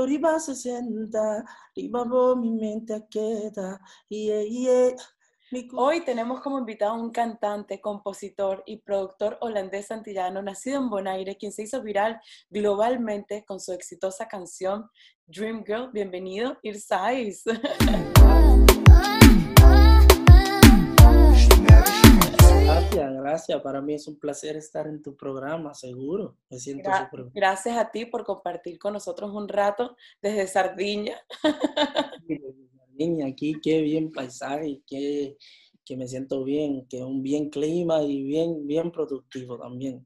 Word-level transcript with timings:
Cuando 0.00 0.14
arriba 0.14 0.40
60, 0.40 1.44
arriba 1.76 2.04
por 2.08 2.38
mi 2.38 2.52
mente 2.52 3.04
queda. 3.10 3.78
Yeah, 4.08 4.42
yeah. 4.44 4.96
Mi 5.52 5.68
cu- 5.68 5.78
Hoy 5.78 6.00
tenemos 6.06 6.40
como 6.40 6.58
invitado 6.58 6.92
a 6.92 6.98
un 6.98 7.10
cantante, 7.10 7.82
compositor 7.82 8.62
y 8.64 8.78
productor 8.78 9.36
holandés 9.42 9.90
antillano 9.90 10.40
nacido 10.40 10.78
en 10.80 10.88
Bonaire, 10.88 11.36
quien 11.36 11.52
se 11.52 11.64
hizo 11.64 11.82
viral 11.82 12.18
globalmente 12.48 13.44
con 13.44 13.60
su 13.60 13.72
exitosa 13.72 14.26
canción 14.26 14.88
Dream 15.26 15.64
Girl. 15.66 15.90
Bienvenido, 15.92 16.56
Irsais. 16.62 17.44
Para 23.58 23.80
mí 23.80 23.94
es 23.94 24.06
un 24.06 24.18
placer 24.18 24.56
estar 24.56 24.86
en 24.86 25.02
tu 25.02 25.16
programa, 25.16 25.74
seguro. 25.74 26.36
Me 26.48 26.58
siento 26.58 26.88
Gra- 26.88 27.10
bien. 27.10 27.30
Gracias 27.34 27.76
a 27.76 27.90
ti 27.90 28.04
por 28.04 28.24
compartir 28.24 28.78
con 28.78 28.92
nosotros 28.92 29.32
un 29.32 29.48
rato 29.48 29.96
desde 30.22 30.46
Sardiña. 30.46 31.16
Aquí 33.26 33.54
qué 33.62 33.80
bien 33.80 34.12
paisaje, 34.12 34.82
qué, 34.86 35.38
que 35.86 35.96
me 35.96 36.06
siento 36.06 36.44
bien, 36.44 36.86
que 36.86 37.02
un 37.02 37.22
bien 37.22 37.48
clima 37.48 38.02
y 38.02 38.22
bien, 38.22 38.66
bien 38.66 38.92
productivo 38.92 39.58
también. 39.58 40.04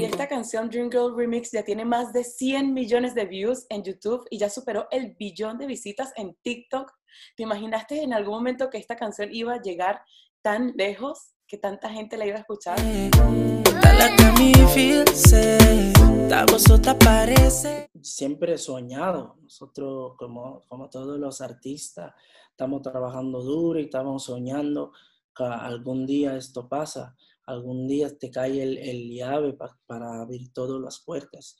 Y 0.00 0.04
esta 0.04 0.28
canción 0.28 0.68
Dream 0.68 0.90
Girl 0.90 1.16
Remix 1.16 1.50
ya 1.50 1.64
tiene 1.64 1.84
más 1.84 2.12
de 2.12 2.24
100 2.24 2.74
millones 2.74 3.14
de 3.14 3.24
views 3.24 3.64
en 3.70 3.82
YouTube 3.82 4.26
y 4.30 4.38
ya 4.38 4.50
superó 4.50 4.86
el 4.90 5.16
billón 5.18 5.56
de 5.56 5.66
visitas 5.66 6.12
en 6.16 6.36
TikTok. 6.42 6.92
¿Te 7.36 7.42
imaginaste 7.42 8.02
en 8.02 8.12
algún 8.12 8.34
momento 8.34 8.70
que 8.70 8.78
esta 8.78 8.96
canción 8.96 9.28
iba 9.32 9.54
a 9.54 9.62
llegar 9.62 10.02
tan 10.42 10.72
lejos, 10.76 11.34
que 11.46 11.58
tanta 11.58 11.90
gente 11.90 12.16
la 12.16 12.26
iba 12.26 12.36
a 12.36 12.40
escuchar? 12.40 12.78
Siempre 18.00 18.54
he 18.54 18.58
soñado, 18.58 19.36
nosotros 19.42 20.14
como, 20.16 20.62
como 20.68 20.88
todos 20.88 21.18
los 21.18 21.40
artistas, 21.40 22.12
estamos 22.50 22.82
trabajando 22.82 23.42
duro 23.42 23.78
y 23.78 23.84
estamos 23.84 24.24
soñando 24.24 24.92
que 25.36 25.44
algún 25.44 26.06
día 26.06 26.36
esto 26.36 26.68
pasa, 26.68 27.14
algún 27.46 27.86
día 27.86 28.16
te 28.16 28.30
cae 28.30 28.62
el, 28.62 28.78
el 28.78 29.10
llave 29.14 29.52
pa- 29.54 29.78
para 29.86 30.20
abrir 30.22 30.52
todas 30.52 30.80
las 30.80 31.00
puertas. 31.00 31.58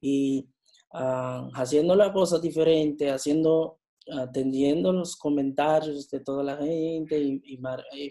Y 0.00 0.48
ah, 0.92 1.48
haciendo 1.54 1.94
las 1.94 2.10
cosas 2.12 2.40
diferentes, 2.42 3.10
haciendo, 3.10 3.78
atendiendo 4.10 4.92
los 4.92 5.16
comentarios 5.16 6.08
de 6.10 6.20
toda 6.20 6.42
la 6.42 6.56
gente 6.56 7.18
y, 7.18 7.60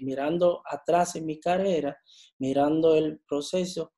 mirando 0.01 0.61
atrás 0.65 1.15
en 1.15 1.25
mi 1.25 1.39
carrera, 1.39 1.97
mirando 2.39 2.95
el 2.95 3.19
proceso, 3.27 3.93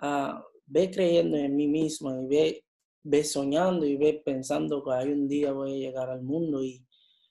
ah, 0.00 0.42
ve 0.66 0.90
creyendo 0.90 1.36
en 1.36 1.56
mí 1.56 1.66
mismo 1.66 2.14
y 2.22 2.26
ve, 2.26 2.64
ve 3.02 3.24
soñando 3.24 3.84
y 3.84 3.96
ve 3.96 4.22
pensando 4.24 4.82
que 4.82 4.92
hay 4.92 5.08
un 5.08 5.28
día 5.28 5.52
voy 5.52 5.74
a 5.74 5.88
llegar 5.88 6.10
al 6.10 6.22
mundo 6.22 6.62
y, 6.62 6.84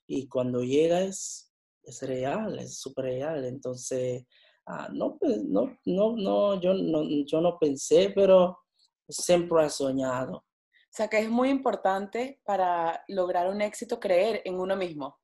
y 0.06 0.28
cuando 0.28 0.62
llega 0.62 1.02
es, 1.02 1.52
es 1.82 2.02
real, 2.02 2.58
es 2.58 2.78
súper 2.78 3.06
real. 3.06 3.44
Entonces, 3.44 4.24
ah, 4.66 4.88
no, 4.92 5.18
pues, 5.18 5.42
no, 5.44 5.76
no, 5.86 6.16
no, 6.16 6.60
yo 6.60 6.74
no, 6.74 7.04
yo 7.24 7.40
no 7.40 7.58
pensé, 7.58 8.12
pero 8.14 8.58
siempre 9.08 9.66
he 9.66 9.70
soñado. 9.70 10.44
O 10.94 10.96
sea 10.96 11.08
que 11.08 11.18
es 11.18 11.28
muy 11.28 11.48
importante 11.50 12.40
para 12.44 13.02
lograr 13.08 13.50
un 13.50 13.60
éxito 13.60 13.98
creer 13.98 14.42
en 14.44 14.60
uno 14.60 14.76
mismo. 14.76 15.18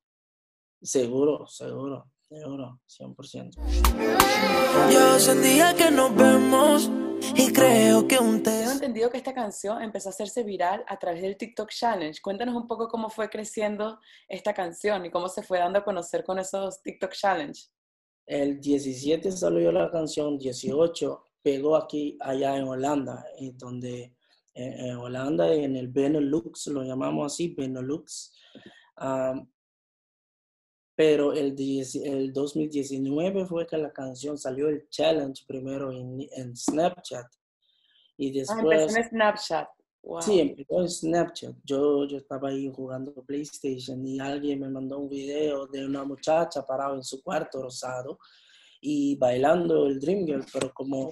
Seguro, 0.81 1.47
seguro, 1.47 2.11
seguro, 2.27 2.81
100%. 2.89 3.55
Yo 4.91 5.17
sentía 5.17 5.73
que 5.73 5.89
nos 5.89 6.13
vemos 6.13 6.91
y 7.37 7.53
creo 7.53 8.05
que 8.05 8.17
un 8.17 8.43
Tengo 8.43 8.59
test. 8.59 8.73
entendido 8.73 9.09
que 9.09 9.15
esta 9.15 9.33
canción 9.33 9.81
empezó 9.81 10.09
a 10.09 10.11
hacerse 10.11 10.43
viral 10.43 10.83
a 10.89 10.99
través 10.99 11.21
del 11.21 11.37
TikTok 11.37 11.69
Challenge. 11.69 12.19
Cuéntanos 12.21 12.53
un 12.53 12.67
poco 12.67 12.89
cómo 12.89 13.09
fue 13.09 13.29
creciendo 13.29 13.97
esta 14.27 14.53
canción 14.53 15.05
y 15.05 15.09
cómo 15.09 15.29
se 15.29 15.41
fue 15.41 15.59
dando 15.59 15.79
a 15.79 15.85
conocer 15.85 16.25
con 16.25 16.37
esos 16.37 16.81
TikTok 16.81 17.13
Challenge. 17.13 17.61
El 18.25 18.59
17 18.59 19.31
salió 19.31 19.71
la 19.71 19.89
canción, 19.89 20.37
18 20.37 21.23
pegó 21.41 21.77
aquí, 21.77 22.17
allá 22.19 22.57
en 22.57 22.67
Holanda, 22.67 23.25
donde 23.53 24.17
en 24.53 24.97
Holanda, 24.97 25.53
en 25.53 25.75
el 25.75 25.87
Benelux, 25.87 26.67
lo 26.67 26.83
llamamos 26.83 27.33
así, 27.33 27.53
Benelux. 27.55 28.33
Am, 28.97 29.49
pero 30.95 31.33
el, 31.33 31.55
10 31.55 31.95
el 31.95 32.33
2019 32.33 33.45
fue 33.45 33.65
que 33.65 33.77
la 33.77 33.91
canción 33.91 34.37
salió 34.37 34.69
el 34.69 34.87
challenge 34.89 35.45
primero 35.47 35.91
en, 35.91 36.27
en 36.31 36.55
Snapchat. 36.55 37.25
Y 38.17 38.29
Ah, 38.29 38.33
después... 38.33 38.81
empezó 38.81 38.97
en 38.97 39.09
Snapchat. 39.09 39.67
Wow. 40.03 40.21
Sí, 40.21 40.39
empezó 40.39 40.81
en 40.81 40.89
Snapchat. 40.89 41.55
Yo, 41.63 42.05
yo 42.05 42.17
estaba 42.17 42.49
ahí 42.49 42.71
jugando 42.75 43.13
PlayStation 43.23 44.05
y 44.05 44.19
alguien 44.19 44.59
me 44.59 44.69
mandó 44.69 44.99
un 44.99 45.09
video 45.09 45.65
de 45.67 45.85
una 45.85 46.03
muchacha 46.03 46.63
parada 46.65 46.95
en 46.95 47.03
su 47.03 47.21
cuarto 47.23 47.61
rosado 47.63 48.19
y 48.79 49.15
bailando 49.15 49.85
el 49.87 49.99
Dream 49.99 50.25
Girl, 50.25 50.45
pero 50.51 50.73
como 50.73 51.09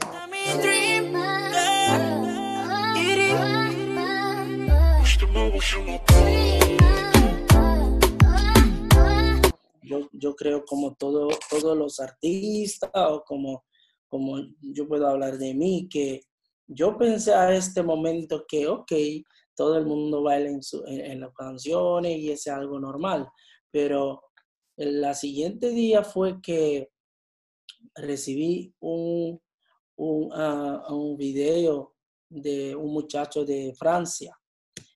yo, 9.90 10.07
yo 10.13 10.35
creo 10.35 10.63
como 10.66 10.95
todo, 10.95 11.29
todos 11.50 11.78
los 11.78 12.00
artistas 12.00 12.91
o 12.94 13.23
como, 13.25 13.66
como 14.07 14.38
yo 14.62 14.88
puedo 14.88 15.07
hablar 15.07 15.38
de 15.38 15.53
mí, 15.53 15.88
que 15.89 16.22
yo 16.68 16.97
pensé 16.97 17.34
a 17.34 17.53
este 17.53 17.81
momento 17.81 18.45
que, 18.47 18.68
ok, 18.68 18.91
todo 19.56 19.78
el 19.78 19.85
mundo 19.85 20.22
baila 20.23 20.50
en, 20.88 21.19
las 21.19 21.34
canciones 21.34 22.18
y 22.18 22.31
es 22.31 22.47
algo 22.47 22.79
normal, 22.79 23.28
pero 23.72 24.22
el 24.78 25.03
siguiente 25.16 25.72
día 25.72 26.03
fue 26.03 26.39
que 26.41 26.89
recibí 27.95 28.73
un, 28.79 29.41
un, 29.97 30.29
ah, 30.34 30.85
un 30.89 31.18
video 31.18 31.95
de 32.29 32.75
un 32.75 32.94
muchacho 32.94 33.44
de 33.44 33.73
Francia 33.78 34.35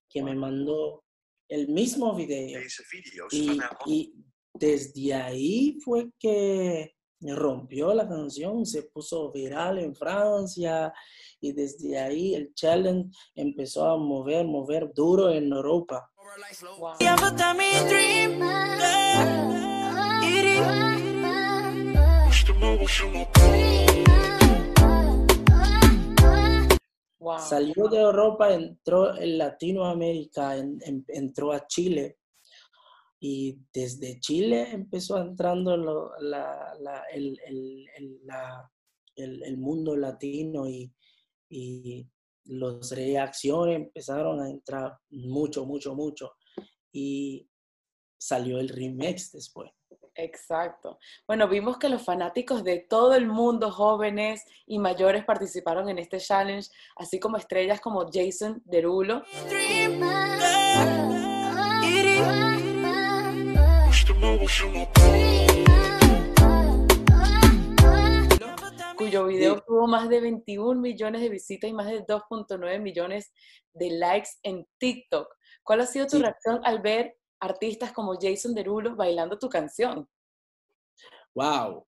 que 0.08 0.22
me 0.22 0.34
mandó 0.34 1.04
el 1.48 1.68
mismo 1.68 2.14
video. 2.14 2.60
Y, 3.86 4.12
desde 4.56 5.12
ahí 5.14 5.78
fue 5.84 6.10
que 6.16 6.94
rompió 7.20 7.92
la 7.92 8.08
canción, 8.08 8.64
se 8.64 8.84
puso 8.84 9.32
viral 9.32 9.80
en 9.80 9.96
Francia 9.96 10.92
y 11.40 11.52
desde 11.52 11.98
ahí 11.98 12.36
el 12.36 12.54
challenge 12.54 13.10
empezó 13.34 13.84
a 13.84 13.96
mover, 13.96 14.46
mover 14.46 14.92
duro 14.94 15.32
en 15.32 15.52
Europa. 15.52 16.08
Wow. 16.78 16.94
Wow. 27.24 27.38
Salió 27.38 27.88
de 27.88 28.00
Europa, 28.00 28.52
entró 28.52 29.16
en 29.16 29.38
Latinoamérica, 29.38 30.58
en- 30.58 30.78
en- 30.84 31.04
entró 31.08 31.52
a 31.52 31.66
Chile 31.66 32.18
y 33.18 33.58
desde 33.72 34.20
Chile 34.20 34.68
empezó 34.72 35.16
entrando 35.18 35.74
lo- 35.74 36.10
la- 36.20 36.74
la- 36.80 37.04
el, 37.10 37.38
el- 37.46 37.86
el- 37.96 38.20
la- 38.26 38.70
el- 39.16 39.42
el 39.42 39.56
mundo 39.56 39.96
latino 39.96 40.68
y, 40.68 40.92
y 41.48 42.06
las 42.44 42.90
reacciones 42.90 43.76
empezaron 43.76 44.40
a 44.42 44.50
entrar 44.50 44.98
mucho, 45.08 45.64
mucho, 45.64 45.94
mucho 45.94 46.32
y 46.92 47.48
salió 48.18 48.58
el 48.58 48.68
remix 48.68 49.32
después. 49.32 49.70
Exacto. 50.16 50.98
Bueno, 51.26 51.48
vimos 51.48 51.78
que 51.78 51.88
los 51.88 52.02
fanáticos 52.02 52.62
de 52.62 52.78
todo 52.78 53.14
el 53.14 53.26
mundo, 53.26 53.70
jóvenes 53.70 54.44
y 54.66 54.78
mayores, 54.78 55.24
participaron 55.24 55.88
en 55.88 55.98
este 55.98 56.18
challenge, 56.18 56.70
así 56.96 57.18
como 57.18 57.36
estrellas 57.36 57.80
como 57.80 58.06
Jason 58.12 58.62
Derulo. 58.64 59.22
cuyo 68.96 69.26
video 69.26 69.60
tuvo 69.66 69.86
más 69.86 70.08
de 70.08 70.20
21 70.20 70.80
millones 70.80 71.20
de 71.20 71.28
visitas 71.28 71.68
y 71.68 71.72
más 71.72 71.86
de 71.86 72.04
2.9 72.06 72.80
millones 72.80 73.32
de 73.72 73.90
likes 73.90 74.30
en 74.42 74.66
TikTok. 74.78 75.28
¿Cuál 75.62 75.80
ha 75.80 75.86
sido 75.86 76.06
tu 76.06 76.16
Sí. 76.16 76.22
reacción 76.22 76.60
al 76.64 76.80
ver 76.80 77.16
artistas 77.44 77.92
como 77.92 78.14
Jason 78.20 78.54
Derulo 78.54 78.96
bailando 78.96 79.38
tu 79.38 79.48
canción? 79.48 80.08
Wow, 81.34 81.86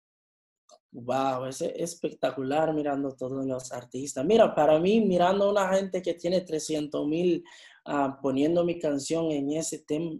wow, 0.92 1.44
es 1.46 1.60
espectacular 1.60 2.72
mirando 2.72 3.14
todos 3.14 3.44
los 3.46 3.72
artistas. 3.72 4.24
Mira, 4.24 4.54
para 4.54 4.78
mí, 4.78 5.00
mirando 5.00 5.44
a 5.44 5.50
una 5.50 5.68
gente 5.74 6.02
que 6.02 6.14
tiene 6.14 6.40
300 6.40 7.06
mil 7.06 7.44
ah, 7.84 8.18
poniendo 8.22 8.64
mi 8.64 8.78
canción 8.78 9.30
en 9.30 9.52
ese 9.52 9.80
tema, 9.80 10.16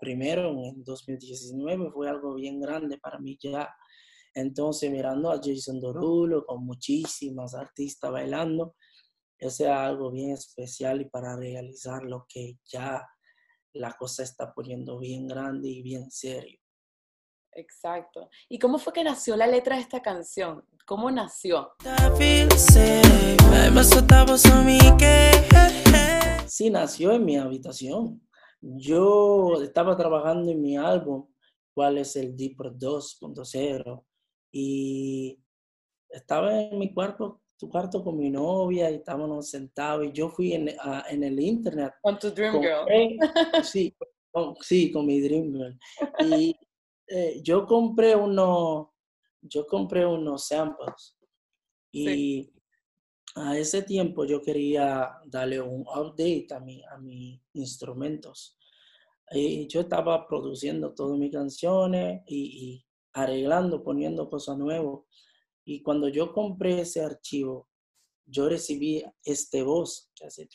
primero 0.00 0.50
en 0.50 0.82
2019, 0.84 1.90
fue 1.92 2.08
algo 2.08 2.34
bien 2.34 2.60
grande 2.60 2.98
para 2.98 3.18
mí 3.18 3.38
ya. 3.40 3.68
Entonces, 4.34 4.90
mirando 4.90 5.30
a 5.30 5.40
Jason 5.42 5.80
Derulo 5.80 6.44
con 6.46 6.64
muchísimas 6.64 7.54
artistas 7.54 8.10
bailando, 8.10 8.74
ese 9.38 9.64
es 9.64 9.70
algo 9.70 10.10
bien 10.10 10.30
especial 10.30 11.00
y 11.00 11.06
para 11.06 11.36
realizar 11.36 12.02
lo 12.04 12.26
que 12.28 12.58
ya 12.64 13.04
la 13.74 13.92
cosa 13.92 14.22
está 14.22 14.52
poniendo 14.52 14.98
bien 14.98 15.26
grande 15.26 15.68
y 15.68 15.82
bien 15.82 16.10
serio. 16.10 16.58
Exacto. 17.54 18.30
¿Y 18.48 18.58
cómo 18.58 18.78
fue 18.78 18.92
que 18.92 19.04
nació 19.04 19.36
la 19.36 19.46
letra 19.46 19.76
de 19.76 19.82
esta 19.82 20.00
canción? 20.00 20.64
¿Cómo 20.86 21.10
nació? 21.10 21.72
Sí, 26.46 26.70
nació 26.70 27.12
en 27.12 27.24
mi 27.24 27.36
habitación. 27.36 28.26
Yo 28.60 29.62
estaba 29.62 29.96
trabajando 29.96 30.50
en 30.50 30.62
mi 30.62 30.76
álbum, 30.76 31.28
cuál 31.74 31.98
es 31.98 32.16
el 32.16 32.36
Deeper 32.36 32.72
2.0, 32.72 34.04
y 34.52 35.42
estaba 36.08 36.60
en 36.60 36.78
mi 36.78 36.94
cuarto, 36.94 37.41
tu 37.62 37.70
cuarto 37.70 38.02
con 38.02 38.18
mi 38.18 38.28
novia 38.28 38.90
y 38.90 38.96
estábamos 38.96 39.48
sentados 39.48 40.04
y 40.04 40.10
yo 40.10 40.28
fui 40.28 40.52
en, 40.52 40.68
en 41.08 41.22
el 41.22 41.38
internet. 41.38 41.92
Con 42.02 42.18
tu 42.18 42.32
Dream 42.32 42.60
Girl. 42.60 42.86
Sí, 43.64 43.94
con, 44.32 44.56
sí, 44.60 44.90
con 44.90 45.06
mi 45.06 45.20
Dream 45.20 45.52
Girl. 45.52 45.78
Y 46.26 46.56
eh, 47.06 47.40
yo 47.40 47.64
compré 47.64 48.16
uno, 48.16 48.92
yo 49.42 49.64
compré 49.64 50.04
unos 50.04 50.48
samples 50.48 51.16
y 51.92 52.52
a 53.36 53.56
ese 53.56 53.82
tiempo 53.82 54.24
yo 54.24 54.42
quería 54.42 55.20
darle 55.26 55.60
un 55.60 55.82
update 55.82 56.48
a, 56.50 56.58
mi, 56.58 56.82
a 56.82 56.98
mis 56.98 57.40
instrumentos. 57.52 58.58
Y 59.30 59.68
yo 59.68 59.82
estaba 59.82 60.26
produciendo 60.26 60.92
todas 60.94 61.16
mis 61.16 61.30
canciones 61.30 62.22
y, 62.26 62.40
y 62.40 62.84
arreglando, 63.12 63.84
poniendo 63.84 64.28
cosas 64.28 64.58
nuevas. 64.58 64.98
Y 65.64 65.82
cuando 65.82 66.08
yo 66.08 66.32
compré 66.32 66.80
ese 66.80 67.02
archivo, 67.02 67.68
yo 68.26 68.48
recibí 68.48 69.04
este 69.24 69.62
voz 69.62 70.10
que 70.14 70.26
hace 70.26 70.48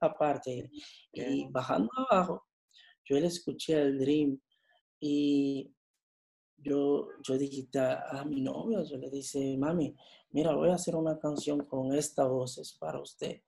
aparte. 0.00 0.70
Y 1.12 1.46
bajando 1.50 1.90
abajo, 2.10 2.46
yo 3.04 3.18
le 3.18 3.26
escuché 3.26 3.80
el 3.80 3.98
Dream 3.98 4.40
y 5.00 5.72
yo, 6.56 7.08
yo 7.22 7.36
dije 7.36 7.68
a, 7.78 8.24
mi 8.24 8.40
novio, 8.40 8.84
yo 8.84 8.96
le 8.96 9.10
dije, 9.10 9.56
mami, 9.58 9.94
mira, 10.30 10.54
voy 10.54 10.70
a 10.70 10.74
hacer 10.74 10.94
una 10.94 11.18
canción 11.18 11.64
con 11.66 11.92
esta 11.92 12.26
voz, 12.26 12.58
es 12.58 12.72
para 12.72 13.00
usted. 13.00 13.42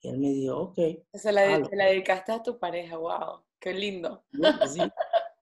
Y 0.00 0.08
él 0.08 0.18
me 0.18 0.30
dijo, 0.30 0.58
ok. 0.58 0.78
Se 1.14 1.32
la, 1.32 1.58
la 1.58 1.86
dedicaste 1.86 2.32
a 2.32 2.42
tu 2.42 2.58
pareja, 2.58 2.96
wow, 2.96 3.42
qué 3.58 3.72
lindo. 3.72 4.24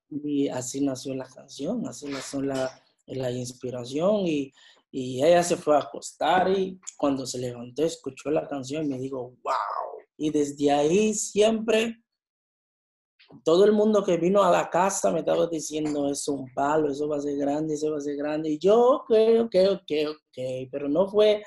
Y 0.08 0.48
así 0.48 0.80
nació 0.80 1.16
la 1.16 1.26
canción, 1.26 1.84
así 1.88 2.06
nació 2.06 2.40
la, 2.40 2.70
la 3.06 3.30
inspiración 3.30 4.26
y, 4.26 4.52
y, 4.90 5.22
ella 5.22 5.42
se 5.42 5.56
fue 5.56 5.76
a 5.76 5.80
acostar 5.80 6.50
y 6.50 6.78
cuando 6.96 7.26
se 7.26 7.38
levantó 7.38 7.84
escuchó 7.84 8.30
la 8.30 8.46
canción 8.46 8.84
y 8.84 8.88
me 8.88 8.98
dijo, 8.98 9.34
wow. 9.42 9.54
Y 10.18 10.30
desde 10.30 10.70
ahí 10.70 11.14
siempre 11.14 12.02
todo 13.44 13.64
el 13.64 13.72
mundo 13.72 14.04
que 14.04 14.16
vino 14.16 14.42
a 14.42 14.50
la 14.50 14.70
casa 14.70 15.10
me 15.10 15.20
estaba 15.20 15.46
diciendo, 15.46 16.08
es 16.08 16.26
un 16.28 16.52
palo, 16.54 16.90
eso 16.90 17.08
va 17.08 17.16
a 17.16 17.20
ser 17.20 17.36
grande, 17.36 17.74
eso 17.74 17.90
va 17.90 17.98
a 17.98 18.00
ser 18.00 18.16
grande. 18.16 18.50
Y 18.50 18.58
yo, 18.58 18.78
ok, 18.96 19.10
ok, 19.40 19.54
ok, 19.72 19.92
ok, 20.10 20.68
pero 20.70 20.88
no 20.88 21.08
fue, 21.08 21.42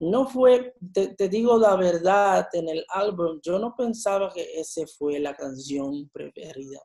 no 0.00 0.26
fue, 0.26 0.74
te, 0.92 1.14
te 1.14 1.28
digo 1.28 1.56
la 1.58 1.76
verdad, 1.76 2.48
en 2.52 2.68
el 2.68 2.84
álbum, 2.88 3.40
yo 3.42 3.58
no 3.58 3.74
pensaba 3.76 4.32
que 4.32 4.60
esa 4.60 4.82
fue 4.98 5.18
la 5.20 5.34
canción 5.34 6.08
preferida 6.10 6.80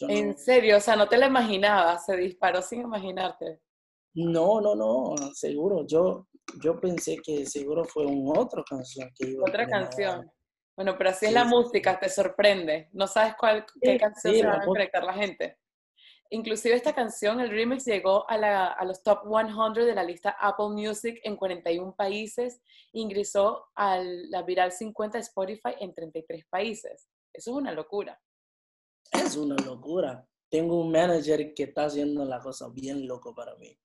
en 0.00 0.36
serio, 0.36 0.76
o 0.76 0.80
sea, 0.80 0.96
no 0.96 1.08
te 1.08 1.16
la 1.16 1.26
imaginabas, 1.26 2.04
se 2.04 2.16
disparó 2.16 2.60
sin 2.62 2.82
imaginarte. 2.82 3.60
No, 4.14 4.60
no, 4.60 4.74
no, 4.74 5.14
seguro. 5.34 5.86
Yo, 5.86 6.28
yo 6.62 6.80
pensé 6.80 7.18
que 7.22 7.46
seguro 7.46 7.84
fue 7.84 8.06
una 8.06 8.40
otra 8.40 8.62
canción 8.68 9.10
que 9.14 9.30
iba 9.30 9.44
Otra 9.46 9.66
canción. 9.66 10.30
Bueno, 10.76 10.96
pero 10.98 11.10
así 11.10 11.26
es 11.26 11.32
la 11.32 11.44
música, 11.44 11.98
te 11.98 12.08
sorprende. 12.08 12.88
No 12.92 13.06
sabes 13.06 13.34
cuál, 13.38 13.64
qué 13.80 13.96
canción 13.98 14.34
se 14.34 14.46
va 14.46 14.56
a 14.56 14.64
conectar 14.64 15.02
la 15.04 15.14
gente. 15.14 15.58
Inclusive 16.30 16.74
esta 16.74 16.94
canción, 16.94 17.40
el 17.40 17.50
remix, 17.50 17.84
llegó 17.84 18.28
a, 18.28 18.36
la, 18.36 18.66
a, 18.66 18.84
los 18.84 19.02
top 19.02 19.20
100 19.28 19.86
de 19.86 19.94
la 19.94 20.02
lista 20.02 20.36
Apple 20.40 20.70
Music 20.70 21.20
en 21.22 21.36
41 21.36 21.94
países, 21.94 22.60
ingresó 22.92 23.66
a 23.76 23.98
la 23.98 24.42
viral 24.42 24.72
50 24.72 25.18
de 25.18 25.22
Spotify 25.22 25.74
en 25.78 25.94
33 25.94 26.44
países. 26.50 27.08
Eso 27.32 27.50
es 27.50 27.56
una 27.56 27.72
locura 27.72 28.20
es 29.12 29.36
una 29.36 29.56
locura. 29.56 30.26
Tengo 30.48 30.80
un 30.80 30.92
manager 30.92 31.54
que 31.54 31.64
está 31.64 31.86
haciendo 31.86 32.24
la 32.24 32.40
cosa 32.40 32.68
bien 32.68 33.06
loco 33.06 33.34
para 33.34 33.54
mí. 33.56 33.76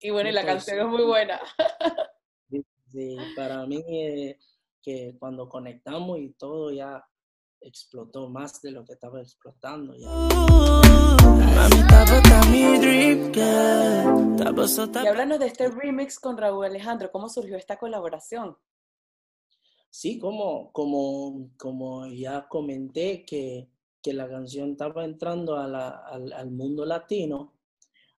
Y 0.00 0.10
bueno, 0.10 0.28
y 0.28 0.32
la 0.32 0.44
canción 0.44 0.78
es 0.80 0.86
muy 0.86 1.04
buena. 1.04 1.40
Sí, 2.86 3.16
para 3.36 3.64
mí 3.66 3.84
eh, 3.88 4.36
que 4.82 5.16
cuando 5.18 5.48
conectamos 5.48 6.18
y 6.18 6.30
todo 6.32 6.72
ya 6.72 7.04
explotó 7.60 8.28
más 8.28 8.60
de 8.62 8.72
lo 8.72 8.84
que 8.84 8.94
estaba 8.94 9.20
explotando 9.20 9.94
ya. 9.94 10.08
Y 15.02 15.06
háblanos 15.06 15.38
de 15.38 15.46
este 15.46 15.68
remix 15.68 16.18
con 16.18 16.36
Raúl 16.36 16.64
Alejandro, 16.64 17.10
¿cómo 17.12 17.28
surgió 17.28 17.56
esta 17.56 17.78
colaboración? 17.78 18.56
Sí, 19.90 20.18
como, 20.18 20.72
como, 20.72 21.50
como 21.58 22.06
ya 22.06 22.48
comenté 22.48 23.24
que 23.24 23.68
que 24.02 24.12
la 24.12 24.28
canción 24.28 24.72
estaba 24.72 25.04
entrando 25.04 25.56
a 25.56 25.88
al, 26.06 26.50
mundo 26.50 26.84
latino 26.84 27.54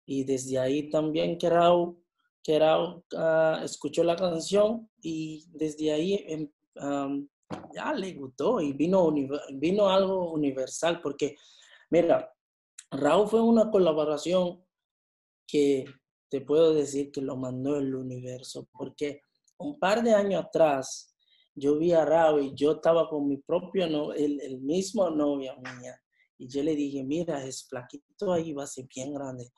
y 0.06 0.24
desde 0.24 0.58
ahí 0.58 0.90
también 0.90 1.38
que 1.38 1.50
Raúl, 1.50 1.98
que 2.42 2.58
ah, 2.62 3.60
escuchó 3.64 4.04
la 4.04 4.16
canción 4.16 4.88
y 5.00 5.44
desde 5.50 5.92
ahí 5.92 6.24
em, 6.28 6.48
ya 7.74 7.92
le 7.94 8.14
gustó 8.14 8.60
y 8.60 8.72
vino, 8.72 9.12
vino 9.54 9.88
algo 9.88 10.32
universal 10.32 11.00
porque, 11.00 11.36
mira, 11.90 12.32
Raúl 12.90 13.28
fue 13.28 13.40
una 13.42 13.70
colaboración 13.70 14.64
que 15.46 15.84
te 16.28 16.40
puedo 16.40 16.72
decir 16.72 17.12
que 17.12 17.20
lo 17.20 17.36
mandó 17.36 17.76
el 17.76 17.94
universo 17.94 18.66
porque 18.72 19.22
un 19.58 19.78
par 19.78 20.02
de 20.02 20.14
años 20.14 20.44
atrás 20.44 21.11
yo 21.54 21.78
vi 21.78 21.92
a 21.92 22.06
y 22.40 22.54
yo 22.54 22.72
estaba 22.72 23.08
con 23.08 23.28
mi 23.28 23.36
propio, 23.38 23.88
no, 23.88 24.12
el, 24.12 24.40
el 24.40 24.60
mismo 24.60 25.10
novia 25.10 25.54
mía. 25.56 25.96
Y 26.38 26.48
yo 26.48 26.62
le 26.62 26.74
dije, 26.74 27.04
mira, 27.04 27.44
es 27.44 27.66
flaquito 27.68 28.32
ahí 28.32 28.52
va 28.52 28.64
a 28.64 28.66
ser 28.66 28.86
bien 28.94 29.12
grande. 29.12 29.48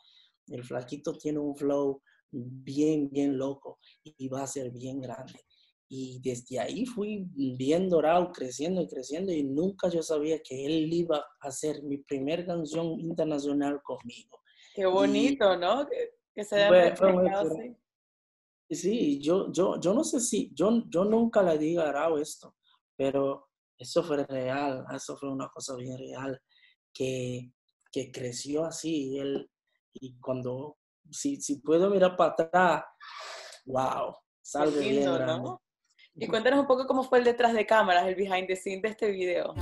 El 0.48 0.64
flaquito 0.64 1.16
tiene 1.16 1.38
un 1.38 1.56
flow 1.56 2.02
bien, 2.30 3.08
bien 3.10 3.38
loco 3.38 3.78
y 4.02 4.28
va 4.28 4.42
a 4.42 4.46
ser 4.46 4.70
bien 4.70 5.00
grande. 5.00 5.40
Y 5.88 6.20
desde 6.20 6.58
ahí 6.58 6.84
fui 6.86 7.26
viendo 7.34 8.00
Raúl 8.02 8.32
creciendo 8.32 8.82
y 8.82 8.88
creciendo 8.88 9.32
y 9.32 9.44
nunca 9.44 9.88
yo 9.88 10.02
sabía 10.02 10.40
que 10.40 10.66
él 10.66 10.92
iba 10.92 11.18
a 11.18 11.48
hacer 11.48 11.82
mi 11.84 11.98
primer 11.98 12.46
canción 12.46 12.98
internacional 13.00 13.80
conmigo. 13.82 14.40
Qué 14.74 14.86
bonito, 14.86 15.56
¿no? 15.56 15.86
Que, 15.86 16.44
se 16.44 16.64
haya 16.64 16.92
así. 16.92 17.76
Sí, 18.74 19.20
yo, 19.20 19.52
yo, 19.52 19.80
yo 19.80 19.94
no 19.94 20.04
sé 20.04 20.20
si, 20.20 20.52
yo, 20.54 20.82
yo 20.88 21.04
nunca 21.04 21.42
le 21.42 21.58
digo 21.58 21.82
a 21.82 21.88
Arau 21.88 22.18
esto, 22.18 22.56
pero 22.96 23.48
eso 23.78 24.02
fue 24.02 24.24
real, 24.24 24.84
eso 24.94 25.16
fue 25.16 25.30
una 25.30 25.48
cosa 25.48 25.76
bien 25.76 25.98
real, 25.98 26.40
que, 26.92 27.52
que 27.90 28.10
creció 28.10 28.64
así, 28.64 29.12
y 29.12 29.18
él, 29.18 29.50
y 29.92 30.18
cuando, 30.18 30.78
si, 31.10 31.40
si 31.40 31.60
puedo 31.60 31.90
mirar 31.90 32.16
para 32.16 32.32
atrás, 32.32 32.84
wow, 33.66 34.14
salve 34.42 34.80
bien 34.80 35.14
grande. 35.14 35.50
Y 36.16 36.28
cuéntanos 36.28 36.60
un 36.60 36.66
poco 36.66 36.86
cómo 36.86 37.02
fue 37.02 37.18
el 37.18 37.24
detrás 37.24 37.52
de 37.54 37.66
cámaras, 37.66 38.06
el 38.06 38.14
behind 38.14 38.46
the 38.46 38.54
scenes 38.54 38.82
de 38.82 38.88
este 38.88 39.10
video. 39.10 39.54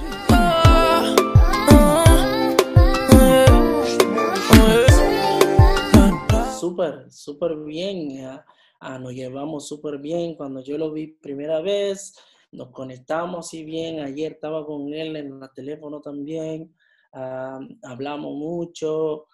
Súper, 6.61 7.11
súper 7.11 7.57
bien. 7.57 8.45
Ah, 8.85 8.99
nos 8.99 9.13
llevamos 9.13 9.69
súper 9.69 9.99
bien. 9.99 10.35
Cuando 10.35 10.61
yo 10.61 10.77
lo 10.77 10.91
vi 10.91 11.07
primera 11.07 11.61
vez, 11.61 12.17
nos 12.51 12.71
conectamos 12.71 13.55
y 13.55 13.63
bien. 13.63 14.01
Ayer 14.01 14.33
estaba 14.33 14.67
con 14.67 14.93
él 14.93 15.15
en 15.15 15.41
el 15.41 15.51
teléfono 15.55 16.01
también. 16.01 16.75
Ah, 17.13 17.61
hablamos 17.85 18.35
mucho. 18.35 19.29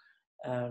Ah, 0.45 0.71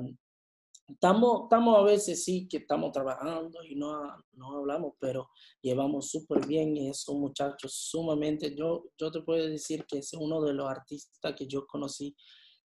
estamos, 0.87 1.45
estamos 1.45 1.75
a 1.75 1.81
veces 1.81 2.23
sí 2.23 2.47
que 2.47 2.57
estamos 2.57 2.91
trabajando 2.91 3.63
y 3.63 3.75
no, 3.75 4.15
no 4.33 4.57
hablamos, 4.57 4.93
pero 4.99 5.31
llevamos 5.59 6.11
súper 6.11 6.45
bien 6.45 6.77
y 6.77 6.89
es 6.89 7.07
un 7.09 7.21
muchacho 7.21 7.67
sumamente, 7.67 8.55
yo, 8.55 8.85
yo 8.95 9.11
te 9.11 9.21
puedo 9.21 9.43
decir 9.47 9.85
que 9.85 9.97
es 9.97 10.13
uno 10.13 10.39
de 10.41 10.53
los 10.53 10.69
artistas 10.69 11.33
que 11.35 11.47
yo 11.47 11.65
conocí 11.65 12.15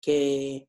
que, 0.01 0.67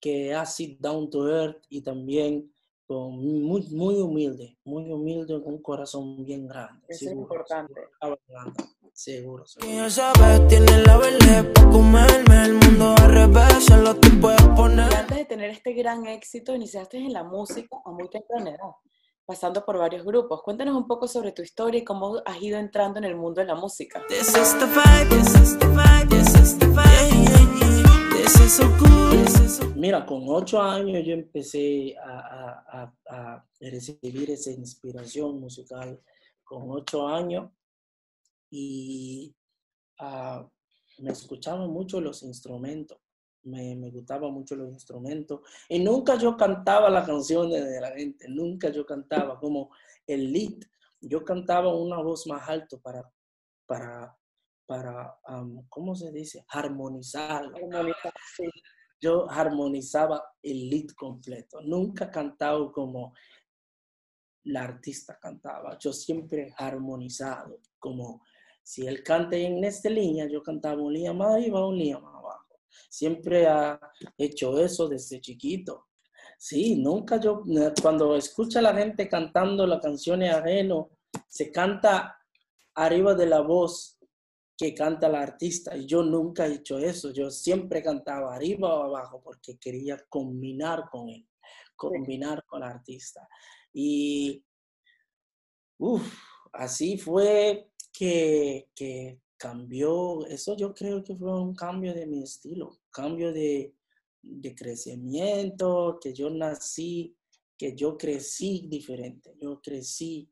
que 0.00 0.34
así 0.34 0.78
down 0.80 1.10
to 1.10 1.28
earth 1.28 1.62
y 1.68 1.82
también 1.82 2.53
muy, 2.88 3.68
muy 3.70 4.00
humilde, 4.00 4.58
muy 4.64 4.90
humilde, 4.90 5.42
con 5.42 5.54
un 5.54 5.62
corazón 5.62 6.24
bien 6.24 6.46
grande. 6.46 6.84
Eso 6.88 7.06
es 7.06 7.12
importante. 7.12 7.80
Seguro, 8.92 9.44
seguro. 9.46 9.90
sabes, 9.90 10.46
tiene 10.46 10.78
la 10.84 11.00
para 11.00 11.70
comerme 11.70 12.44
el 12.44 12.54
mundo 12.54 12.94
al 12.96 13.12
revés, 13.12 13.68
lo 13.70 13.96
te 13.96 14.10
puedes 14.10 14.42
poner. 14.56 14.92
Y 14.92 14.94
antes 14.94 15.16
de 15.16 15.24
tener 15.24 15.50
este 15.50 15.72
gran 15.72 16.06
éxito, 16.06 16.54
iniciaste 16.54 16.98
en 16.98 17.12
la 17.12 17.24
música 17.24 17.76
a 17.84 17.90
muy 17.90 18.08
temprana 18.08 18.50
edad. 18.50 18.70
pasando 19.26 19.64
por 19.64 19.78
varios 19.78 20.04
grupos. 20.04 20.42
Cuéntanos 20.42 20.76
un 20.76 20.86
poco 20.86 21.08
sobre 21.08 21.32
tu 21.32 21.42
historia 21.42 21.80
y 21.80 21.84
cómo 21.84 22.20
has 22.24 22.40
ido 22.40 22.58
entrando 22.58 22.98
en 22.98 23.04
el 23.04 23.16
mundo 23.16 23.40
de 23.40 23.46
la 23.46 23.54
música. 23.54 24.02
This 24.08 24.28
is 24.28 24.58
the 24.58 24.66
vibe, 24.66 25.08
this 25.08 25.34
is 25.34 25.58
the 25.58 25.66
vibe, 25.66 26.08
this 26.10 26.34
is 26.34 26.58
the 26.58 26.66
vibe. 26.66 27.23
Mira, 29.76 30.06
con 30.06 30.22
ocho 30.26 30.60
años 30.60 31.04
yo 31.04 31.12
empecé 31.12 31.94
a, 31.98 33.44
recibir 33.60 34.30
esa 34.30 34.50
inspiración 34.50 35.40
musical. 35.40 36.00
Con 36.42 36.70
ocho 36.70 37.06
años 37.06 37.50
y 38.50 39.34
ah, 39.98 40.46
me 40.98 41.10
escuchaba 41.10 41.66
mucho 41.66 42.00
los 42.00 42.22
instrumentos. 42.22 42.98
Me, 43.42 43.76
me 43.76 43.90
gustaban 43.90 44.32
mucho 44.32 44.56
los 44.56 44.68
instrumentos. 44.68 45.40
Y 45.68 45.78
nunca 45.80 46.16
yo 46.16 46.36
cantaba 46.36 46.88
las 46.88 47.06
canciones 47.06 47.64
de 47.64 47.80
la 47.80 47.90
gente. 47.92 48.26
Nunca 48.28 48.70
yo 48.70 48.86
cantaba 48.86 49.38
como 49.38 49.70
el 50.06 50.32
lead. 50.32 50.60
Yo 51.00 51.24
cantaba 51.24 51.74
una 51.74 52.00
voz 52.00 52.26
más 52.26 52.48
alto 52.48 52.80
para, 52.80 53.10
para, 53.66 54.16
para 54.66 55.18
am, 55.24 55.66
¿cómo 55.68 55.94
se 55.94 56.10
dice? 56.12 56.44
Armonizar 56.48 57.44
Sí. 58.36 58.44
yo 59.00 59.28
armonizaba 59.30 60.22
el 60.42 60.68
lead 60.70 60.88
completo. 60.96 61.60
Nunca 61.62 62.10
cantaba 62.10 62.72
como 62.72 63.12
la 64.44 64.62
artista 64.62 65.18
cantaba. 65.20 65.78
Yo 65.78 65.92
siempre 65.92 66.54
armonizado, 66.56 67.60
como 67.78 68.22
si 68.62 68.86
él 68.86 69.02
canta 69.02 69.36
en 69.36 69.62
esta 69.64 69.90
línea, 69.90 70.26
yo 70.26 70.42
cantaba 70.42 70.80
un 70.82 70.92
línea 70.92 71.12
más 71.12 71.34
arriba, 71.34 71.66
un 71.66 71.78
línea 71.78 71.98
más 71.98 72.14
abajo. 72.14 72.60
Siempre 72.88 73.46
ha 73.46 73.78
hecho 74.16 74.58
eso 74.58 74.88
desde 74.88 75.20
chiquito. 75.20 75.88
Sí, 76.38 76.76
nunca 76.76 77.20
yo, 77.20 77.42
cuando 77.80 78.16
escucha 78.16 78.58
a 78.58 78.62
la 78.62 78.74
gente 78.74 79.08
cantando 79.08 79.66
las 79.66 79.80
canciones 79.80 80.34
ajeno, 80.34 80.90
se 81.28 81.52
canta 81.52 82.18
arriba 82.74 83.14
de 83.14 83.26
la 83.26 83.40
voz 83.40 83.98
que 84.56 84.74
canta 84.74 85.08
la 85.08 85.22
artista. 85.22 85.76
Y 85.76 85.86
yo 85.86 86.02
nunca 86.02 86.46
he 86.46 86.54
hecho 86.54 86.78
eso. 86.78 87.10
Yo 87.10 87.30
siempre 87.30 87.82
cantaba 87.82 88.34
arriba 88.34 88.74
o 88.74 88.82
abajo 88.84 89.20
porque 89.22 89.58
quería 89.58 89.98
combinar 90.08 90.88
con 90.90 91.08
él, 91.08 91.26
combinar 91.76 92.44
con 92.44 92.60
la 92.60 92.68
artista. 92.68 93.28
Y 93.72 94.44
uf, 95.78 96.14
así 96.52 96.98
fue 96.98 97.70
que, 97.92 98.68
que 98.74 99.20
cambió. 99.36 100.26
Eso 100.26 100.56
yo 100.56 100.72
creo 100.72 101.02
que 101.02 101.16
fue 101.16 101.40
un 101.40 101.54
cambio 101.54 101.94
de 101.94 102.06
mi 102.06 102.22
estilo, 102.22 102.78
cambio 102.90 103.32
de, 103.32 103.74
de 104.22 104.54
crecimiento, 104.54 105.98
que 106.00 106.12
yo 106.12 106.30
nací, 106.30 107.16
que 107.58 107.74
yo 107.74 107.96
crecí 107.96 108.66
diferente. 108.68 109.36
Yo 109.40 109.60
crecí 109.60 110.30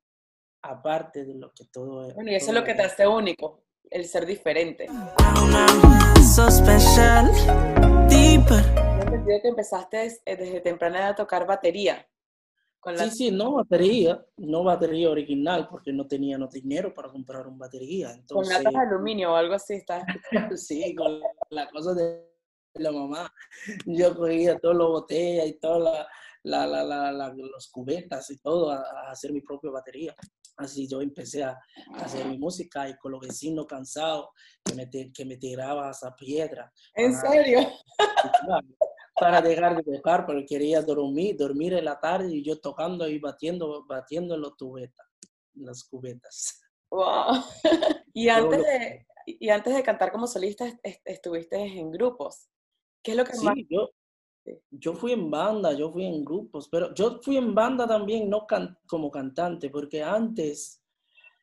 aparte 0.62 1.25
de 1.25 1.35
lo 1.35 1.52
que 1.52 1.64
todo 1.67 2.12
Bueno, 2.14 2.31
y 2.31 2.37
eso 2.37 2.49
es 2.49 2.55
lo 2.55 2.64
que 2.64 2.75
te 2.75 2.83
hace 2.83 3.07
único, 3.07 3.64
el 3.91 4.05
ser 4.07 4.27
diferente. 4.27 4.89
Entendido 9.01 9.41
que 9.43 9.49
empezaste 9.49 10.07
eh, 10.25 10.37
desde 10.37 10.61
temprana 10.61 10.99
edad 11.01 11.09
a 11.11 11.15
tocar 11.17 11.47
batería. 11.47 12.07
Con 12.81 12.97
la... 12.97 13.05
Sí, 13.05 13.11
sí, 13.11 13.31
no 13.31 13.53
batería, 13.53 14.25
no 14.39 14.65
batería 14.65 15.09
original, 15.11 15.69
porque 15.71 15.93
no 15.93 16.07
tenía 16.07 16.37
no 16.39 16.49
dinero 16.49 16.93
para 16.93 17.11
comprar 17.11 17.47
una 17.47 17.59
batería. 17.59 18.09
Con 18.09 18.19
Entonces, 18.21 18.57
latas 18.59 18.73
de 18.73 18.79
aluminio 18.81 19.33
o 19.33 19.37
algo 19.37 19.55
así, 19.55 19.75
estás 19.75 20.05
sí, 20.57 20.95
con 20.95 21.21
la 21.51 21.71
cosa 21.71 21.95
de 21.95 22.29
la 22.75 22.91
mamá. 22.91 23.33
Yo 23.87 24.17
cogía 24.17 24.59
todas 24.59 24.77
las 24.79 24.89
botellas 24.89 25.47
y 25.47 25.53
todas 25.61 25.83
la, 26.43 26.67
la, 26.67 26.67
la, 26.67 26.83
la- 26.85 27.12
la- 27.12 27.35
los 27.35 27.69
cubetas 27.71 28.29
y 28.31 28.39
todo 28.39 28.71
a, 28.71 28.77
a 28.79 29.11
hacer 29.12 29.33
mi 29.33 29.43
propia 29.43 29.71
batería. 29.71 30.15
Así 30.64 30.88
yo 30.88 31.00
empecé 31.00 31.45
a, 31.45 31.50
a 31.95 32.04
hacer 32.04 32.26
mi 32.26 32.38
música 32.38 32.88
y 32.88 32.97
con 32.97 33.12
los 33.12 33.21
vecinos 33.21 33.66
cansados 33.66 34.28
que 34.64 34.75
me, 34.75 34.88
que 35.12 35.25
me 35.25 35.37
tiraba 35.37 35.90
esa 35.90 36.14
piedra. 36.14 36.73
¿En 36.95 37.12
Ah. 37.14 37.21
serio? 37.31 37.69
para 39.14 39.40
dejar 39.42 39.76
de 39.76 39.83
tocar, 39.97 40.26
pero 40.26 40.40
quería 40.47 40.81
dormir, 40.83 41.37
dormir 41.37 41.75
en 41.75 41.85
la 41.85 42.00
tarde 42.00 42.28
y 42.35 42.42
yo 42.42 42.59
tocando 42.61 43.07
y 43.09 43.19
batiendo, 43.19 43.85
batiendo 43.87 44.37
los 44.37 44.57
tubetas, 44.57 45.07
las 45.54 45.85
cubetas. 45.85 46.61
Wow. 46.90 47.45
Y 48.14 48.26
Yo 48.26 48.35
antes 48.35 48.59
de, 48.62 49.07
y 49.26 49.49
antes 49.49 49.75
de 49.75 49.83
cantar 49.83 50.12
como 50.12 50.26
solista, 50.26 50.66
est- 50.66 50.78
est- 50.83 51.00
estuviste 51.07 51.57
en 51.57 51.90
grupos. 51.90 52.49
¿Qué 53.02 53.12
es 53.12 53.16
lo 53.16 53.25
que 53.25 53.33
más? 53.42 53.54
Sí, 53.54 53.66
yo, 53.71 53.87
Sí. 53.87 53.92
Yo 54.71 54.95
fui 54.95 55.13
en 55.13 55.31
banda, 55.31 55.73
yo 55.73 55.91
fui 55.91 56.05
en 56.05 56.25
grupos, 56.25 56.69
pero 56.69 56.93
yo 56.95 57.21
fui 57.23 57.37
en 57.37 57.55
banda 57.55 57.87
también, 57.87 58.29
no 58.29 58.47
como 58.87 59.11
cantante, 59.11 59.71
porque 59.71 60.03
antes 60.03 60.83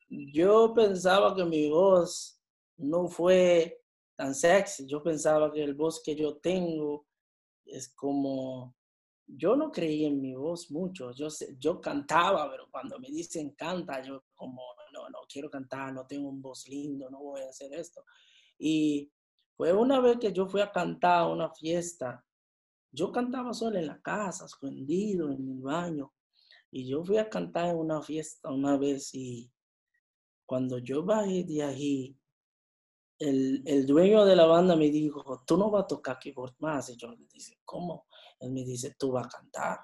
yo 0.08 0.74
pensaba 0.74 1.34
que 1.34 1.44
mi 1.44 1.68
voz 1.68 2.40
no 2.76 3.08
fue 3.08 3.82
tan 4.16 4.34
sexy, 4.34 4.86
yo 4.86 5.02
pensaba 5.02 5.50
que 5.52 5.62
el 5.62 5.74
voz 5.74 6.02
que 6.02 6.14
yo 6.14 6.36
tengo 6.38 7.06
es 7.64 7.88
como, 7.94 8.76
yo 9.26 9.56
no 9.56 9.70
creí 9.70 10.04
en 10.04 10.20
mi 10.20 10.34
voz 10.34 10.70
mucho, 10.70 11.12
yo, 11.12 11.28
yo 11.58 11.80
cantaba, 11.80 12.50
pero 12.50 12.68
cuando 12.70 12.98
me 12.98 13.08
dicen 13.08 13.50
canta, 13.50 14.02
yo 14.02 14.24
como, 14.34 14.62
no, 14.92 15.08
no 15.08 15.20
quiero 15.28 15.48
cantar, 15.48 15.92
no 15.92 16.06
tengo 16.06 16.28
un 16.28 16.42
voz 16.42 16.68
lindo, 16.68 17.08
no 17.08 17.20
voy 17.20 17.42
a 17.42 17.48
hacer 17.48 17.72
esto. 17.72 18.04
Y 18.58 19.10
fue 19.56 19.72
una 19.72 20.00
vez 20.00 20.18
que 20.18 20.32
yo 20.32 20.46
fui 20.46 20.60
a 20.60 20.72
cantar 20.72 21.20
a 21.20 21.28
una 21.28 21.50
fiesta, 21.50 22.24
yo 22.92 23.12
cantaba 23.12 23.54
solo 23.54 23.78
en 23.78 23.86
la 23.86 24.00
casa, 24.00 24.46
escondido 24.46 25.30
en 25.30 25.48
el 25.48 25.60
baño, 25.60 26.12
y 26.70 26.86
yo 26.86 27.04
fui 27.04 27.18
a 27.18 27.28
cantar 27.28 27.66
en 27.66 27.76
una 27.76 28.00
fiesta 28.02 28.50
una 28.50 28.76
vez 28.76 29.14
y 29.14 29.50
cuando 30.46 30.78
yo 30.78 31.04
bajé 31.04 31.44
de 31.44 31.62
ahí, 31.62 32.16
el, 33.20 33.62
el 33.66 33.86
dueño 33.86 34.24
de 34.24 34.34
la 34.34 34.46
banda 34.46 34.74
me 34.74 34.90
dijo, 34.90 35.44
tú 35.46 35.56
no 35.56 35.70
vas 35.70 35.84
a 35.84 35.86
tocar 35.86 36.18
keyboard 36.18 36.54
más. 36.58 36.88
Y 36.88 36.96
yo 36.96 37.12
le 37.12 37.24
dije, 37.32 37.60
¿cómo? 37.64 38.06
Él 38.40 38.50
me 38.50 38.64
dice, 38.64 38.96
tú 38.98 39.12
vas 39.12 39.26
a 39.26 39.28
cantar. 39.28 39.78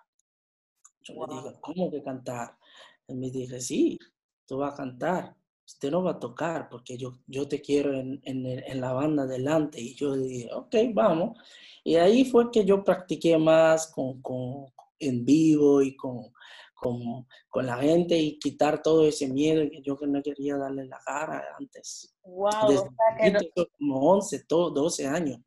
Yo 1.03 1.15
le 1.27 1.35
dije, 1.37 1.61
¿cómo 1.61 1.91
que 1.91 2.03
cantar? 2.03 2.59
Él 3.07 3.17
me 3.17 3.31
dice, 3.31 3.61
sí, 3.61 3.99
tú 4.45 4.59
vas 4.59 4.73
a 4.73 4.77
cantar. 4.77 5.37
Usted 5.67 5.91
no 5.91 6.03
va 6.03 6.13
a 6.13 6.21
tocar 6.21 6.69
porque 6.69 6.97
yo, 6.97 7.19
yo 7.27 7.49
te 7.49 7.61
quiero 7.61 7.93
en, 7.93 8.21
en, 8.25 8.47
en 8.47 8.81
la 8.81 8.93
banda 8.93 9.27
delante. 9.27 9.81
Y 9.81 9.95
yo 9.95 10.15
dije, 10.17 10.49
ok, 10.53 10.75
vamos. 10.95 11.37
Y 11.83 11.97
ahí 11.97 12.25
fue 12.25 12.51
que 12.51 12.65
yo 12.65 12.85
practiqué 12.85 13.37
más 13.37 13.89
con, 13.93 14.23
con, 14.23 14.67
en 14.99 15.25
vivo 15.25 15.83
y 15.83 15.97
con, 15.97 16.33
con, 16.75 17.27
con 17.49 17.67
la 17.67 17.77
gente 17.79 18.17
y 18.17 18.39
quitar 18.39 18.81
todo 18.81 19.07
ese 19.07 19.29
miedo 19.29 19.69
que 19.71 19.83
yo 19.83 19.97
que 19.97 20.07
no 20.07 20.23
quería 20.23 20.57
darle 20.57 20.87
la 20.87 21.01
cara 21.05 21.45
antes. 21.59 22.15
Wow, 22.25 22.51
Desde 22.69 22.87
o 22.89 22.91
sea 22.97 23.17
que 23.23 23.31
no- 23.33 23.67
como 23.79 24.11
11, 24.13 24.45
todo, 24.47 24.71
12 24.71 25.07
años, 25.07 25.41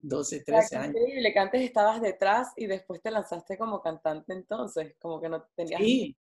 12, 0.00 0.36
o 0.36 0.38
sea, 0.38 0.44
13 0.44 0.76
años. 0.76 0.96
increíble 0.96 1.32
que 1.32 1.38
antes 1.38 1.60
estabas 1.62 2.00
detrás 2.00 2.48
y 2.56 2.66
después 2.66 3.02
te 3.02 3.10
lanzaste 3.10 3.58
como 3.58 3.80
cantante 3.82 4.32
entonces, 4.32 4.94
como 4.98 5.20
que 5.20 5.28
no 5.28 5.44
tenías... 5.54 5.80
Sí, 5.82 6.16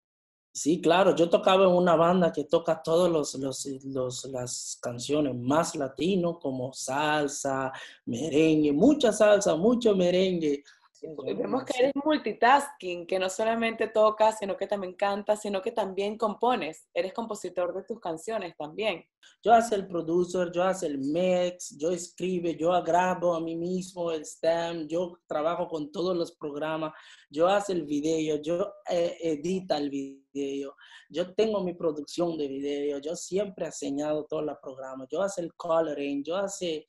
sí, 0.52 0.80
claro, 0.80 1.14
yo 1.16 1.28
tocaba 1.30 1.64
en 1.64 1.70
una 1.72 1.96
banda 1.96 2.32
que 2.32 2.44
toca 2.44 2.82
todas 2.82 3.10
los, 3.10 3.34
los, 3.36 3.66
los- 3.84 4.24
las 4.26 4.78
canciones 4.82 5.34
más 5.36 5.74
latino, 5.76 6.38
como 6.38 6.72
salsa, 6.72 7.72
merengue, 8.06 8.72
mucha 8.72 9.12
salsa, 9.12 9.56
mucho 9.56 9.94
merengue. 9.96 10.62
Vemos 11.02 11.64
que 11.64 11.78
eres 11.78 11.92
multitasking, 12.04 13.06
que 13.06 13.18
no 13.18 13.28
solamente 13.28 13.88
tocas, 13.88 14.38
sino 14.38 14.56
que 14.56 14.68
también 14.68 14.94
cantas, 14.94 15.40
sino 15.40 15.60
que 15.60 15.72
también 15.72 16.16
compones. 16.16 16.88
Eres 16.94 17.12
compositor 17.12 17.74
de 17.74 17.82
tus 17.82 17.98
canciones 17.98 18.56
también. 18.56 19.04
Yo 19.42 19.52
hago 19.52 19.74
el 19.74 19.88
producer, 19.88 20.52
yo 20.52 20.62
hago 20.62 20.86
el 20.86 20.98
mix, 20.98 21.76
yo 21.76 21.90
escribo, 21.90 22.50
yo 22.50 22.70
grabo 22.84 23.34
a 23.34 23.40
mí 23.40 23.56
mismo 23.56 24.12
el 24.12 24.24
stem, 24.24 24.86
yo 24.86 25.18
trabajo 25.26 25.66
con 25.66 25.90
todos 25.90 26.16
los 26.16 26.32
programas, 26.32 26.92
yo 27.28 27.48
hago 27.48 27.64
el 27.68 27.84
video, 27.84 28.40
yo 28.40 28.72
eh, 28.88 29.16
edita 29.20 29.78
el 29.78 29.90
video, 29.90 30.76
yo 31.08 31.34
tengo 31.34 31.64
mi 31.64 31.74
producción 31.74 32.38
de 32.38 32.46
video, 32.46 32.98
yo 32.98 33.16
siempre 33.16 33.64
he 33.64 33.68
enseñado 33.68 34.24
todos 34.26 34.44
los 34.44 34.58
programas, 34.62 35.08
yo 35.10 35.20
hago 35.20 35.34
el 35.38 35.52
coloring, 35.54 36.22
yo 36.22 36.36
hace... 36.36 36.86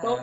Todo. 0.00 0.16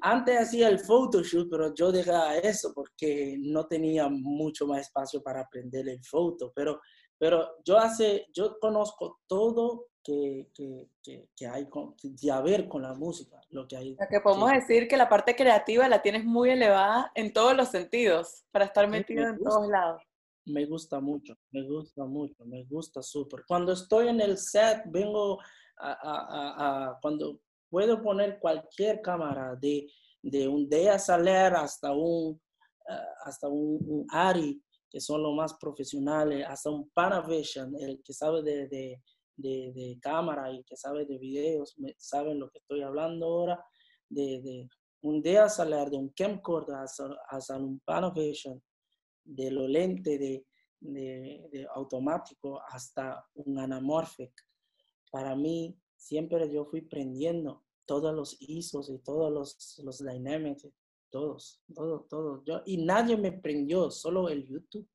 Antes 0.00 0.38
hacía 0.38 0.68
el 0.68 0.78
photoshoot, 0.80 1.48
pero 1.50 1.74
yo 1.74 1.90
dejaba 1.92 2.36
eso 2.38 2.72
porque 2.74 3.36
no 3.40 3.66
tenía 3.66 4.08
mucho 4.08 4.66
más 4.66 4.80
espacio 4.82 5.22
para 5.22 5.40
aprender 5.42 5.88
el 5.88 6.02
foto, 6.04 6.52
pero 6.54 6.80
pero 7.20 7.56
yo 7.64 7.76
hace, 7.78 8.26
yo 8.32 8.58
conozco 8.60 9.18
todo 9.26 9.88
que, 10.04 10.48
que, 10.54 10.88
que, 11.02 11.28
que 11.36 11.46
hay 11.48 11.68
con, 11.68 11.96
de 12.00 12.30
haber 12.30 12.68
con 12.68 12.82
la 12.82 12.94
música, 12.94 13.40
lo 13.50 13.66
que 13.66 13.76
hay. 13.76 13.92
O 13.94 13.96
sea, 13.96 14.06
que 14.08 14.20
podemos 14.20 14.52
decir 14.52 14.86
que 14.86 14.96
la 14.96 15.08
parte 15.08 15.34
creativa 15.34 15.88
la 15.88 16.00
tienes 16.00 16.24
muy 16.24 16.50
elevada 16.50 17.10
en 17.16 17.32
todos 17.32 17.56
los 17.56 17.70
sentidos, 17.70 18.44
para 18.52 18.66
estar 18.66 18.84
Sí, 18.84 18.90
me 18.92 18.98
metido 18.98 19.24
en 19.24 19.36
gusta. 19.36 19.50
todos 19.50 19.68
lados. 19.68 20.02
Me 20.46 20.64
gusta 20.64 21.00
mucho, 21.00 21.34
me 21.50 21.62
gusta 21.68 22.04
mucho, 22.04 22.44
me 22.46 22.64
gusta 22.66 23.02
súper. 23.02 23.42
Cuando 23.48 23.72
estoy 23.72 24.06
en 24.08 24.20
el 24.20 24.38
set, 24.38 24.82
vengo 24.86 25.40
a, 25.76 25.90
a- 25.90 26.26
a- 26.28 26.88
a- 26.90 26.98
cuando 27.02 27.40
puedo 27.70 28.02
poner 28.02 28.38
cualquier 28.38 29.00
cámara, 29.00 29.56
de, 29.56 29.86
de 30.22 30.48
un 30.48 30.68
DSLR 30.68 31.56
hasta 31.56 31.92
un, 31.92 32.40
ah, 32.88 33.04
hasta 33.24 33.48
un, 33.48 34.06
ARRI, 34.10 34.62
que 34.90 35.00
son 35.00 35.22
los 35.22 35.34
más 35.34 35.54
profesionales, 35.54 36.46
hasta 36.48 36.70
un 36.70 36.88
Panavision, 36.90 37.74
el 37.80 38.02
que 38.02 38.12
sabe 38.12 38.42
de, 38.42 38.68
de, 38.68 39.00
de, 39.36 39.98
cámara 40.00 40.50
y 40.50 40.64
que 40.64 40.76
sabe 40.76 41.04
de 41.04 41.18
videos, 41.18 41.76
saben 41.98 42.40
lo 42.40 42.50
que 42.50 42.58
estoy 42.58 42.82
hablando 42.82 43.26
ahora, 43.26 43.64
de, 44.08 44.68
un 45.02 45.22
DSLR, 45.22 45.90
de 45.90 45.96
un 45.96 46.08
camcorder 46.10 46.76
hasta, 46.76 47.08
hasta 47.28 47.56
un 47.56 47.80
Panavision, 47.80 48.62
de 49.24 49.50
los 49.50 49.68
lentes 49.68 50.18
de, 50.18 50.44
de 50.80 51.66
automático 51.74 52.60
hasta 52.66 53.24
un 53.34 53.58
anamorphic. 53.58 54.32
Para 55.10 55.34
mí, 55.36 55.78
siempre 55.98 56.50
yo 56.50 56.64
fui 56.64 56.80
prendiendo 56.80 57.64
todos 57.84 58.14
los 58.14 58.36
ISOs 58.40 58.88
y 58.90 58.98
todos 58.98 59.32
los, 59.32 59.78
los 59.84 59.98
dynamics, 59.98 60.68
todos, 61.10 61.60
todos, 61.74 62.08
todos. 62.08 62.44
Yo, 62.44 62.62
y 62.66 62.76
nadie 62.78 63.16
me 63.16 63.32
prendió, 63.32 63.90
solo 63.90 64.28
el 64.28 64.46
YouTube. 64.46 64.88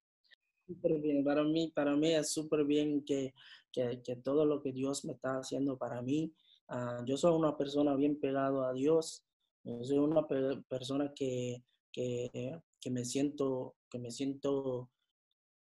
Súper 0.66 1.00
bien, 1.02 1.24
para 1.24 1.44
mí, 1.44 1.72
para 1.76 1.96
mí 1.96 2.14
es 2.14 2.32
súper 2.32 2.64
bien 2.64 3.04
que, 3.04 3.34
que, 3.72 4.02
que, 4.02 4.16
todo 4.16 4.46
lo 4.46 4.62
que 4.62 4.72
Dios 4.72 5.04
me 5.06 5.14
está 5.14 5.40
haciendo 5.40 5.78
para 5.78 6.02
mí. 6.02 6.34
Uh, 6.70 7.04
yo 7.06 7.18
soy 7.18 7.36
una 7.36 7.58
persona 7.58 7.96
bien 7.96 8.20
pegado 8.20 8.64
a 8.64 8.74
Dios. 8.74 9.26
Yo 9.64 9.84
soy 9.84 9.98
una 9.98 10.26
pe 10.28 10.62
persona 10.70 11.12
que, 11.14 11.64
que, 11.92 12.62
que, 12.80 12.92
me 12.92 13.04
siento, 13.04 13.76
que 13.90 14.00
me 14.00 14.12
siento 14.12 14.90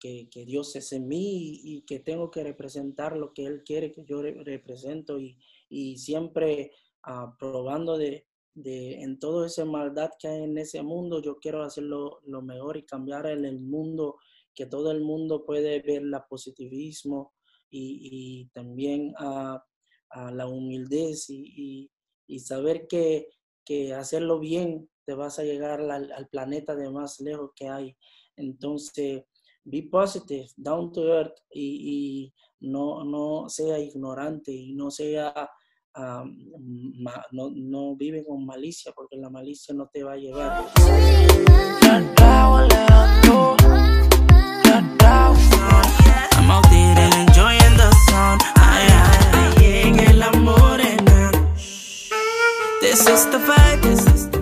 que, 0.06 0.28
que, 0.30 0.44
Dios 0.44 0.74
es 0.76 0.92
en 0.92 1.08
mí 1.08 1.60
y, 1.62 1.82
que 1.82 2.00
tengo 2.00 2.30
que 2.30 2.44
representar 2.44 3.16
lo 3.16 3.32
que 3.32 3.46
Él 3.46 3.62
quiere 3.64 3.92
que 3.92 4.04
yo 4.04 4.22
re 4.22 4.32
represento 4.44 5.18
y, 5.18 5.38
y 5.68 5.98
siempre 5.98 6.72
uh, 7.06 7.36
probando 7.38 7.98
de, 7.98 8.26
de, 8.54 9.02
en 9.02 9.18
toda 9.18 9.46
esa 9.46 9.64
maldad 9.64 10.10
que 10.18 10.28
hay 10.28 10.42
en 10.44 10.58
ese 10.58 10.82
mundo, 10.82 11.20
yo 11.20 11.38
quiero 11.38 11.62
hacerlo 11.62 12.20
lo 12.24 12.42
mejor 12.42 12.76
y 12.76 12.84
cambiar 12.84 13.26
en 13.26 13.44
el 13.44 13.60
mundo, 13.60 14.16
que 14.54 14.66
todo 14.66 14.90
el 14.92 15.00
mundo 15.00 15.44
puede 15.44 15.80
ver 15.80 16.02
el 16.02 16.14
positivismo 16.28 17.34
y, 17.68 17.98
y 18.10 18.48
también 18.50 19.12
a, 19.18 19.62
a, 20.10 20.30
la 20.30 20.46
humildad 20.46 21.10
y, 21.28 21.90
y, 22.28 22.38
saber 22.38 22.86
que, 22.86 23.28
que, 23.64 23.92
hacerlo 23.92 24.38
bien 24.38 24.88
te 25.04 25.14
vas 25.14 25.38
a 25.38 25.44
llegar 25.44 25.80
al, 25.80 26.12
al 26.12 26.28
planeta 26.28 26.74
de 26.76 26.90
más 26.90 27.20
lejos 27.20 27.50
que 27.54 27.68
hay. 27.68 27.96
Entonces, 28.36 29.24
be 29.66 29.82
positive, 29.82 30.46
down 30.56 30.92
to 30.92 31.00
earth 31.12 31.38
y, 31.52 32.32
no, 32.60 33.04
no 33.04 33.48
sea 33.48 33.78
ignorante 33.78 34.52
y 34.52 34.74
no 34.74 34.90
sea, 34.90 35.32
um, 35.96 37.04
no, 37.32 37.50
no, 37.54 37.96
vive 37.96 38.24
con 38.24 38.46
malicia 38.46 38.92
porque 38.94 39.16
la 39.16 39.28
malicia 39.28 39.74
no 39.74 39.88
te 39.92 40.02
va 40.04 40.12
a 40.12 40.16
llevar. 40.16 40.66
This 52.80 53.08
is 53.08 53.26
the 53.26 53.38
vibe, 53.38 53.82
this 53.82 54.06
is 54.06 54.30
the 54.30 54.35